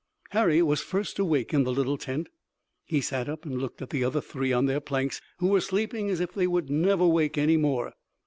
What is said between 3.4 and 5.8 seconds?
and looked at the other three on their planks who were